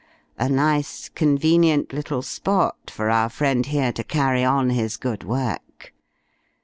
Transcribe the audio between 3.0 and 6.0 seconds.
our friend here to carry on his good work.